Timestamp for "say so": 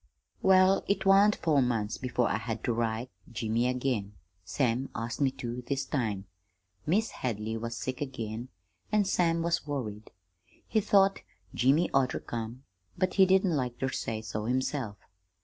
13.89-14.45